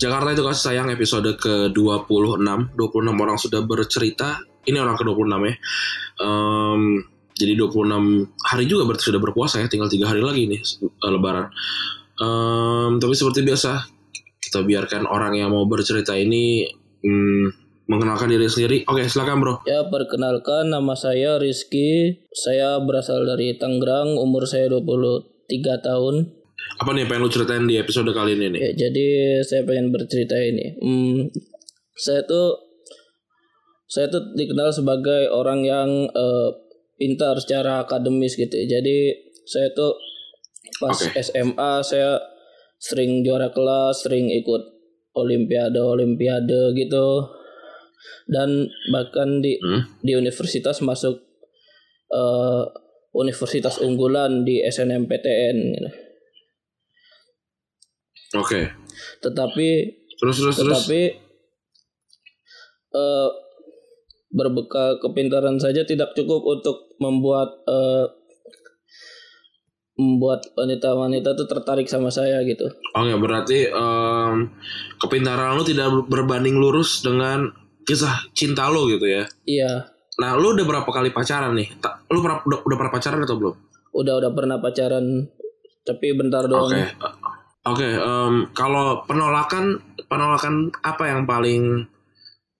[0.00, 2.72] Jakarta itu kasih sayang episode ke-26.
[2.72, 4.40] 26 orang sudah bercerita.
[4.64, 5.54] Ini orang ke-26 ya.
[6.24, 6.82] Em,
[7.36, 9.68] Jadi 26 hari juga berarti sudah berpuasa ya.
[9.68, 11.52] Tinggal 3 hari lagi nih eh, lebaran.
[12.16, 14.00] Em, Tapi seperti biasa
[14.40, 16.64] Kita biarkan orang yang mau bercerita ini
[17.04, 17.46] hmm,
[17.92, 18.76] Mengenalkan diri sendiri.
[18.88, 19.54] Oke silakan bro.
[19.66, 22.22] Ya, perkenalkan nama saya Rizky.
[22.30, 25.26] Saya berasal dari Tangerang, umur saya 23
[25.82, 26.39] tahun.
[26.80, 29.06] Apa nih yang pengen lu ceritain di episode kali ini nih Ya, jadi
[29.44, 30.80] saya pengen bercerita ini.
[30.80, 31.28] Hmm,
[31.92, 32.56] saya tuh
[33.84, 36.48] saya tuh dikenal sebagai orang yang eh,
[36.96, 38.56] pintar secara akademis gitu.
[38.64, 39.12] Jadi
[39.44, 39.92] saya tuh
[40.80, 41.20] pas Oke.
[41.20, 42.16] SMA saya
[42.80, 44.62] sering juara kelas, sering ikut
[45.12, 47.28] olimpiade olimpiade gitu.
[48.24, 49.84] Dan bahkan di Hmm?
[50.00, 51.20] di universitas masuk
[52.08, 52.62] eh,
[53.12, 55.90] universitas unggulan di SNMPTN gitu.
[58.36, 58.70] Oke
[59.24, 59.68] Tetapi
[60.20, 61.00] Terus terus terus tetapi
[62.92, 63.28] eh,
[64.30, 68.06] berbekal kepintaran saja tidak cukup untuk membuat eh,
[69.96, 72.64] membuat wanita-wanita tuh tertarik sama saya gitu.
[72.96, 74.48] Oke, berarti em,
[74.96, 77.52] kepintaran lu tidak berbanding lurus dengan
[77.84, 79.28] kisah cinta lu gitu ya.
[79.44, 81.72] Iya, Nah, lu udah berapa kali pacaran nih?
[82.12, 83.56] Lu pernah, udah, udah pernah pacaran atau belum?
[83.90, 85.26] udah udah pernah pacaran
[85.82, 86.70] tapi bentar doang.
[86.70, 86.94] Oke.
[87.60, 89.76] Oke, em, kalau penolakan
[90.08, 91.84] penolakan apa yang paling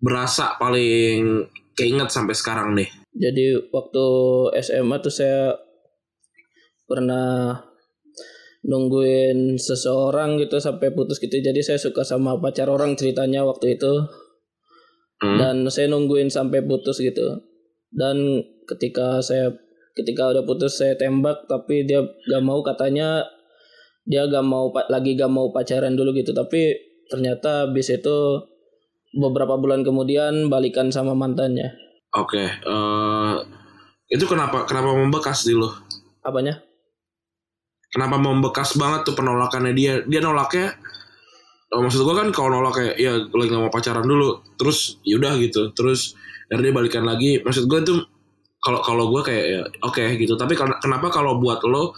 [0.00, 1.44] berasa paling
[1.76, 2.88] keinget sampai sekarang nih?
[3.12, 4.06] Jadi waktu
[4.64, 5.52] SMA tuh saya
[6.88, 7.60] pernah
[8.64, 11.44] nungguin seseorang gitu sampai putus gitu.
[11.44, 13.92] Jadi saya suka sama pacar orang ceritanya waktu itu.
[15.20, 15.36] Hmm?
[15.36, 17.44] Dan saya nungguin sampai putus gitu.
[17.92, 19.52] Dan ketika saya
[19.96, 23.24] ketika udah putus saya tembak tapi dia gak mau katanya
[24.06, 26.30] dia gak mau lagi gak mau pacaran dulu gitu.
[26.30, 26.72] Tapi
[27.10, 28.16] ternyata habis itu
[29.12, 31.74] beberapa bulan kemudian balikan sama mantannya.
[32.16, 33.34] Oke, eh,
[34.08, 35.68] itu kenapa kenapa membekas di lu?
[36.22, 36.62] Apanya?
[37.90, 40.00] Kenapa membekas banget tuh penolakannya dia?
[40.06, 40.74] Dia nolaknya
[41.66, 45.34] Oh, maksud gua kan kalau nolak kayak ya lagi gak mau pacaran dulu terus yaudah
[45.42, 46.14] gitu terus
[46.46, 48.06] dari dia balikan lagi maksud gua tuh
[48.62, 51.90] kalau kalau gua kayak ya oke gitu tapi karena- kenapa kalau buat lo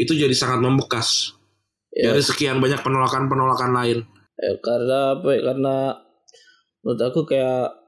[0.00, 1.36] itu jadi sangat membekas
[1.92, 3.98] Ya, dari sekian banyak penolakan penolakan lain
[4.42, 5.40] Ya, karena apa ya?
[5.44, 5.76] Karena
[6.82, 7.78] menurut aku kayak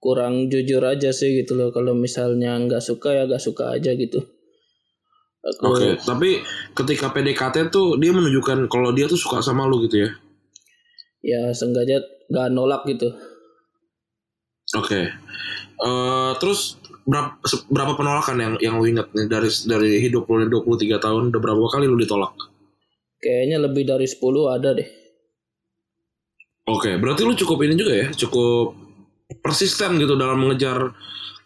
[0.00, 1.68] kurang jujur aja sih gitu loh.
[1.74, 4.22] Kalau misalnya nggak suka ya nggak suka aja gitu.
[5.44, 6.40] Aku oke tapi
[6.72, 10.10] ketika PDKT tuh dia menunjukkan kalau dia tuh suka sama lo gitu ya
[11.22, 13.14] ya sengaja nggak nolak gitu.
[14.74, 15.00] oke
[15.78, 16.74] Eh, terus
[17.06, 17.38] berapa
[17.70, 21.70] berapa penolakan yang yang lo inget nih dari dari hidup lo 23 tahun udah berapa
[21.70, 22.34] kali lo ditolak
[23.18, 24.88] Kayaknya lebih dari 10 ada deh.
[26.68, 28.76] Oke, berarti lu cukup ini juga ya, cukup
[29.40, 30.92] persisten gitu dalam mengejar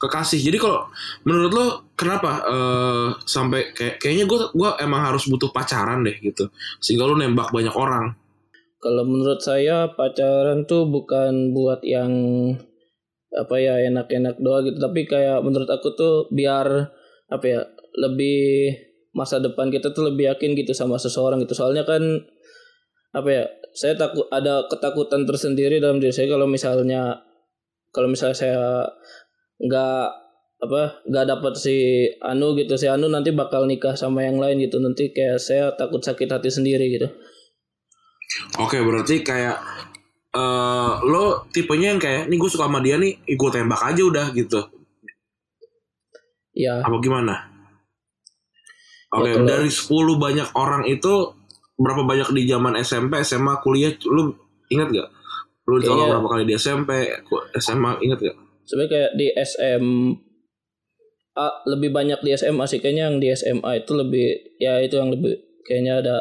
[0.03, 0.43] kekasih.
[0.43, 0.91] Jadi kalau
[1.22, 6.50] menurut lu kenapa eh, sampai kayak kayaknya gue gua emang harus butuh pacaran deh gitu,
[6.83, 8.19] sehingga lu nembak banyak orang.
[8.83, 12.10] Kalau menurut saya pacaran tuh bukan buat yang
[13.33, 16.91] apa ya enak-enak doang gitu, tapi kayak menurut aku tuh biar
[17.31, 17.60] apa ya
[17.94, 18.75] lebih
[19.12, 21.53] masa depan kita tuh lebih yakin gitu sama seseorang gitu.
[21.56, 22.00] Soalnya kan
[23.12, 23.45] apa ya
[23.77, 27.21] saya takut ada ketakutan tersendiri dalam diri saya kalau misalnya
[27.92, 28.89] kalau misalnya saya
[29.60, 30.04] nggak
[30.63, 34.81] apa nggak dapat si Anu gitu si Anu nanti bakal nikah sama yang lain gitu
[34.81, 37.13] nanti kayak saya takut sakit hati sendiri gitu
[38.60, 39.60] Oke, berarti kayak
[40.33, 44.27] eh lo tipenya yang kayak nih gue suka sama dia nih, gue tembak aja udah
[44.33, 44.60] gitu.
[46.57, 47.52] ya Apa gimana?
[49.12, 51.12] Oke, Ya, kalau- dari 10 banyak orang itu
[51.76, 54.32] berapa banyak di zaman SMP, SMA, kuliah lu
[54.68, 55.09] ingat gak?
[55.68, 56.91] Lu ditolak Kayaknya- berapa kali di SMP,
[57.54, 58.36] SMA ingat gak?
[58.62, 59.84] sebenarnya kayak di SM
[61.66, 62.78] lebih banyak di SMA sih.
[62.78, 66.16] Kayaknya yang di SMA itu lebih ya itu yang lebih kayaknya ada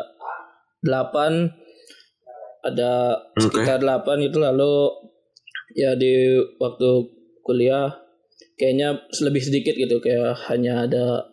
[0.81, 1.51] 8
[2.61, 4.89] ada sekitar 8 itu lalu
[5.75, 6.89] ya di waktu
[7.41, 7.93] kuliah
[8.57, 10.01] kayaknya lebih sedikit gitu.
[10.01, 11.29] Kayak hanya ada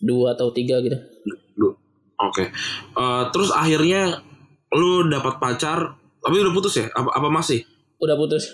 [0.00, 0.96] dua atau tiga gitu
[1.54, 1.76] Lu-
[2.18, 2.48] Oke.
[2.92, 4.20] Eh, terus akhirnya
[4.70, 6.86] lu dapat pacar, tapi udah putus ya?
[6.90, 7.64] Apa, apa masih?
[7.96, 8.48] udah putus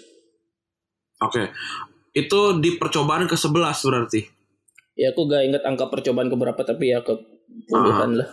[1.18, 1.50] Oke.
[2.12, 4.20] Itu di percobaan ke-11 berarti.
[4.94, 7.12] ya aku gak inget angka percobaan keberapa tapi ya ke
[7.66, 8.28] puluhan lah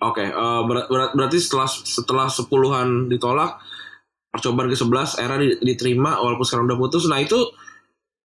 [0.00, 0.32] Oke, eh,
[0.64, 3.58] ber- ber- berarti setelah setelah sepuluhan ditolak,
[4.28, 7.06] percobaan ke-11 era di- diterima walaupun sekarang udah putus.
[7.06, 7.34] Nah, itu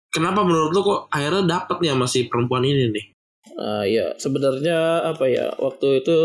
[0.09, 3.05] kenapa menurut lu kok akhirnya dapet nih sama si perempuan ini nih?
[3.59, 6.17] Ah, ya sebenarnya apa ya waktu itu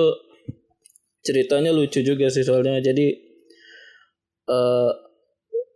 [1.23, 2.79] ceritanya lucu juga sih soalnya.
[2.79, 3.07] Jadi
[4.47, 4.91] eh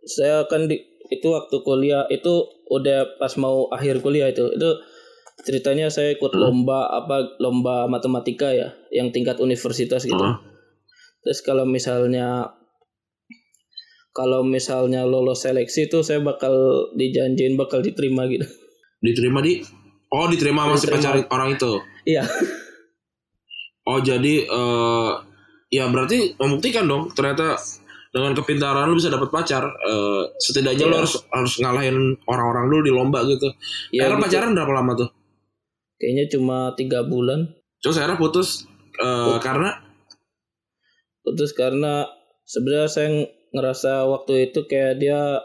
[0.08, 0.80] saya kan di
[1.12, 4.48] itu waktu kuliah itu udah pas mau akhir kuliah itu.
[4.56, 4.80] Itu
[5.44, 10.16] ceritanya saya ikut lomba apa lomba matematika ya yang tingkat universitas gitu.
[10.16, 10.50] Heeh.
[11.22, 12.50] terus kalau misalnya
[14.10, 16.52] kalau misalnya lolos seleksi itu saya bakal
[16.98, 18.44] dijanjiin bakal diterima gitu.
[19.00, 19.62] Diterima di
[20.12, 21.72] Oh, diterima sama si pacar orang itu.
[22.04, 22.22] iya
[23.82, 25.10] Oh, jadi eh
[25.72, 27.56] ya berarti membuktikan dong ternyata
[28.12, 29.64] dengan kepintaran lu bisa dapat pacar.
[29.64, 31.00] Eh, setidaknya lu Iya.
[31.02, 31.96] harus harus ngalahin
[32.28, 33.48] orang-orang dulu di lomba gitu.
[33.90, 34.24] ya Era gitu.
[34.28, 35.08] pacaran berapa lama tuh?
[35.96, 37.46] kayaknya cuma tiga bulan
[37.78, 38.66] Terus akhirnya putus
[38.98, 39.70] eh, karena
[41.22, 42.10] putus karena
[42.42, 43.08] sebenarnya saya
[43.54, 45.38] ngerasa waktu itu kayak dia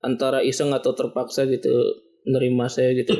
[0.00, 1.68] antara iseng atau terpaksa gitu
[2.26, 3.14] nerima saya gitu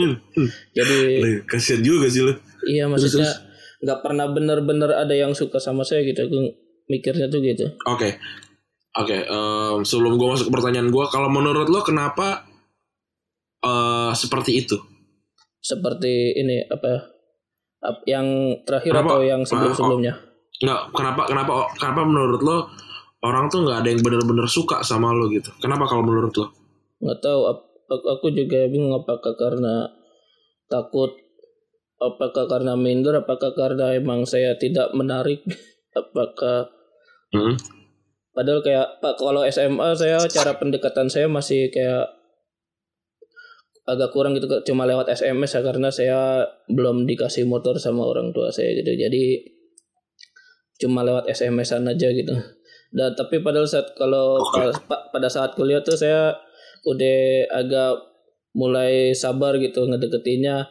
[0.76, 0.98] jadi
[1.46, 2.34] kasihan juga sih lu.
[2.66, 3.30] iya maksudnya
[3.78, 6.38] nggak pernah bener-bener ada yang suka sama saya gitu aku
[6.86, 8.18] mikirnya tuh gitu Oke.
[8.96, 12.48] Oke, em, sebelum gue masuk ke pertanyaan gue, kalau menurut lo kenapa
[13.60, 14.76] eh seperti itu?
[15.60, 17.10] seperti ini apa
[17.82, 18.24] ap- yang
[18.62, 19.18] terakhir Kenapa?
[19.18, 20.14] atau yang sebelum-sebelumnya
[20.56, 22.58] Nggak, kenapa kenapa kenapa menurut lo
[23.20, 25.52] orang tuh nggak ada yang bener-bener suka sama lo gitu?
[25.60, 26.46] Kenapa kalau menurut lo?
[26.96, 27.40] nggak tahu
[27.86, 29.90] aku aku juga bingung apakah karena
[30.66, 31.14] takut
[32.02, 35.42] apakah karena minder apakah karena emang saya tidak menarik
[36.00, 36.70] apakah
[37.34, 37.58] Hmm?
[38.38, 42.06] padahal kayak pak kalau SMA saya cara pendekatan saya masih kayak
[43.86, 48.50] agak kurang gitu cuma lewat SMS ya karena saya belum dikasih motor sama orang tua
[48.50, 48.98] saya gitu.
[48.98, 49.46] Jadi
[50.82, 52.34] cuma lewat SMS-an aja gitu.
[52.90, 54.42] Dan tapi padahal saat kalau
[54.90, 56.34] pa- pada saat kuliah tuh saya
[56.84, 57.18] udah
[57.54, 57.92] agak
[58.52, 60.68] mulai sabar gitu ngedeketinnya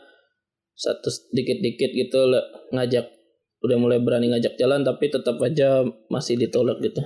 [0.75, 2.29] satu dikit-dikit gitu
[2.69, 3.07] ngajak
[3.61, 7.01] udah mulai berani ngajak jalan tapi tetap aja masih ditolak gitu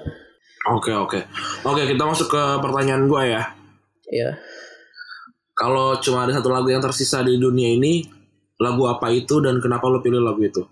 [0.69, 1.19] Oke oke
[1.63, 3.41] oke kita masuk ke pertanyaan gue ya.
[4.11, 4.29] ya
[5.55, 8.03] Kalau cuma ada satu lagu yang tersisa di dunia ini,
[8.55, 10.63] lagu apa itu dan kenapa lo pilih lagu itu?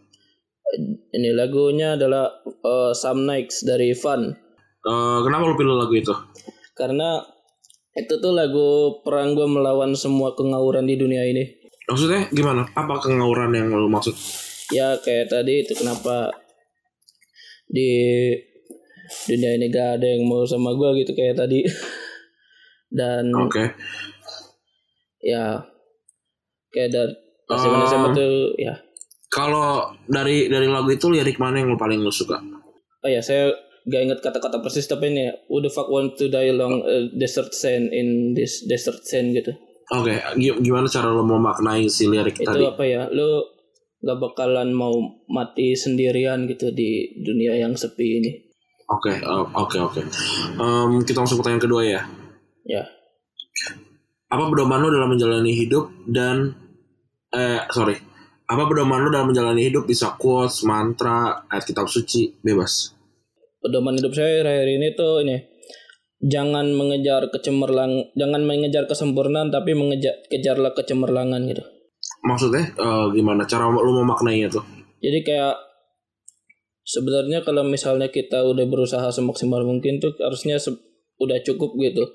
[1.12, 4.36] ini lagunya adalah uh, Some Nights dari Fun
[4.84, 6.12] Eh, kenapa lo pilih lagu itu?
[6.72, 7.24] karena
[7.98, 8.68] itu tuh lagu
[9.02, 11.58] perang gue melawan semua kengawuran di dunia ini
[11.88, 12.68] Maksudnya gimana?
[12.72, 14.12] Apa kengauran yang lo maksud?
[14.68, 16.28] ya kayak tadi itu kenapa
[17.66, 17.88] di
[19.26, 21.64] dunia ini gak ada yang mau sama gue gitu kayak tadi
[22.92, 23.64] dan Oke.
[25.20, 25.64] ya
[26.70, 27.14] kayak dari
[27.48, 27.56] Oh.
[27.56, 28.76] zaman SMA tuh ya
[29.28, 32.36] Kalau dari dari lagu itu lirik mana yang lo paling lo suka?
[33.00, 33.48] oh ya saya
[33.88, 37.51] gak inget kata-kata persis tapi ini who the fuck want to die along a desert
[37.51, 39.56] sand in this desert sand gitu
[39.88, 42.59] Oke, gi- gimana cara lo memaknai si lirik itu tadi?
[42.62, 43.40] apa ya lu
[43.97, 44.92] gak bakalan mau
[45.26, 48.31] mati sendirian gitu di dunia yang sepi ini
[48.88, 50.00] Oke, eh, oke, oke.
[50.56, 52.02] Em, kita masuk pertanyaan kedua ya.
[52.64, 52.83] ya
[54.28, 56.52] Apa pedoman lo dalam menjalani hidup dan
[57.30, 57.95] eh sorry,
[58.44, 62.95] apa pedoman lo dalam menjalani hidup bisa quotes, mantra, ayat kitab suci, bebas.
[63.68, 65.38] Pedoman hidup saya akhir ini tuh ini
[66.24, 71.64] jangan mengejar kecemerlang jangan mengejar kesempurnaan tapi mengejar kejarlah kecemerlangan gitu.
[72.26, 74.64] Maksudnya eh, gimana cara lo memaknainya tuh?
[74.97, 75.56] jadi kayak
[76.88, 80.80] sebenarnya kalau misalnya kita udah berusaha semaksimal mungkin tuh harusnya se-
[81.19, 82.07] udah cukup gitu.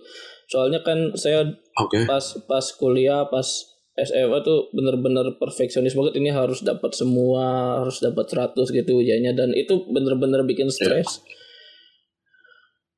[0.48, 1.44] Soalnya kan saya
[1.78, 2.08] Oke.
[2.08, 3.44] pas pas kuliah pas
[3.92, 6.16] SMA tuh bener-bener perfeksionis banget.
[6.16, 9.36] Ini harus dapat semua harus dapat 100 gitu ujiannya.
[9.36, 11.20] Dan itu bener-bener bikin stres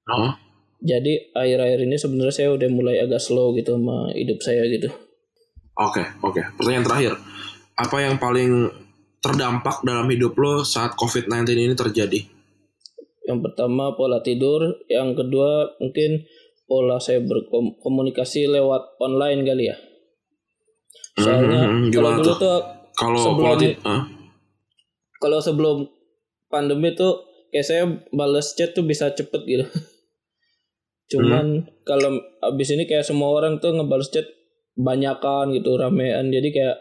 [0.07, 0.33] Oh,
[0.79, 4.93] jadi akhir-akhir ini sebenarnya saya udah mulai agak slow gitu sama hidup saya gitu
[5.75, 6.39] Oke, oke.
[6.55, 7.13] Pertanyaan terakhir.
[7.75, 8.71] Apa yang paling
[9.19, 12.21] terdampak dalam hidup lo saat COVID-19 ini terjadi?
[13.25, 16.29] yang pertama pola tidur yang kedua mungkin
[16.63, 19.77] pola saya berkomunikasi lewat online kali ya
[21.17, 22.61] soalnya Hmm, kalau gimana dulu tuh?
[22.93, 24.03] Kalau sebelum- Hah?
[25.17, 25.77] kalau sebelum
[26.47, 27.17] pandemi tuh
[27.49, 27.83] kayak saya
[28.13, 29.65] balas chat tuh bisa cepet gitu
[31.15, 31.47] cuman
[31.87, 34.27] kalau abis ini kayak semua orang tuh ngebales chat
[34.75, 36.35] banyakan gitu ramean.
[36.35, 36.77] Jadi kayak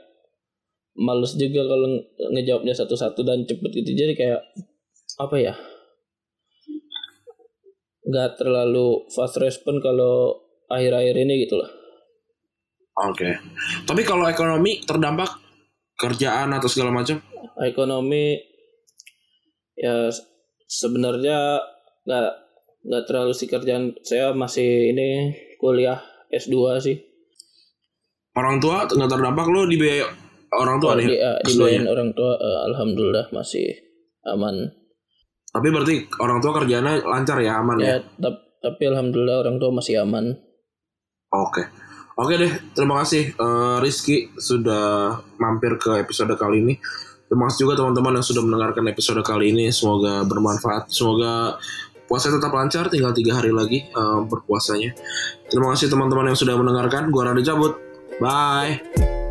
[0.97, 3.91] males juga kalau nge- ngejawabnya satu-satu dan cepet gitu.
[3.93, 4.41] Jadi kayak
[5.21, 5.53] apa ya?
[8.03, 10.35] Nggak terlalu fast respon kalau
[10.67, 11.69] akhir-akhir ini gitu lah.
[13.09, 13.37] Oke.
[13.85, 15.29] Tapi kalau ekonomi terdampak
[15.97, 17.21] kerjaan atau segala macam?
[17.53, 18.41] ekonomi
[19.77, 20.25] ya se-
[20.65, 21.61] sebenarnya
[22.03, 22.31] nggak
[22.83, 25.99] nggak terlalu sih kerjaan saya masih ini kuliah
[26.29, 26.97] S2 sih
[28.33, 30.09] Orang tua nggak terdampak lo di biaya
[30.51, 31.07] orang tua Kalau nih.
[31.07, 31.47] di, eh, S2-nya?
[31.47, 33.67] dibayarin orang tua eh, alhamdulillah masih
[34.25, 34.55] aman
[35.47, 37.85] Tapi berarti orang tua kerjanya lancar ya, aman ya?
[37.85, 40.33] ya tap- tapi alhamdulillah orang tua masih aman
[41.29, 41.65] Oke.
[42.13, 44.85] Oke deh, terima kasih eh, Rizky sudah
[45.35, 46.77] mampir ke episode kali ini.
[47.25, 49.69] Terima kasih juga teman-teman yang sudah mendengarkan episode kali ini.
[49.69, 50.93] Semoga bermanfaat.
[50.93, 51.57] Semoga
[52.05, 52.87] puasa tetap lancar.
[52.91, 54.93] Tinggal tiga hari lagi eh, berpuasanya.
[55.47, 57.09] Terima kasih teman-teman yang sudah mendengarkan.
[57.09, 57.79] Gua Randy cabut.
[58.21, 59.22] Bye.